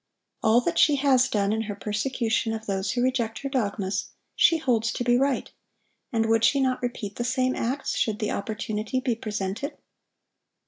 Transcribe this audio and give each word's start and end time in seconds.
All 0.41 0.61
that 0.61 0.79
she 0.79 0.95
has 0.95 1.27
done 1.29 1.53
in 1.53 1.61
her 1.65 1.75
persecution 1.75 2.53
of 2.53 2.65
those 2.65 2.89
who 2.93 3.03
reject 3.03 3.43
her 3.43 3.49
dogmas, 3.49 4.09
she 4.35 4.57
holds 4.57 4.91
to 4.93 5.03
be 5.03 5.15
right; 5.15 5.51
and 6.11 6.25
would 6.25 6.43
she 6.43 6.59
not 6.59 6.81
repeat 6.81 7.17
the 7.17 7.23
same 7.23 7.55
acts, 7.55 7.95
should 7.95 8.17
the 8.17 8.31
opportunity 8.31 8.99
be 8.99 9.13
presented? 9.13 9.77